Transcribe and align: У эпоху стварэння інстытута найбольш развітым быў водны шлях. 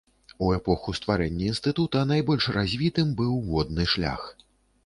У 0.45 0.45
эпоху 0.53 0.93
стварэння 0.99 1.45
інстытута 1.51 2.01
найбольш 2.13 2.47
развітым 2.57 3.15
быў 3.21 3.37
водны 3.51 3.87
шлях. 3.93 4.27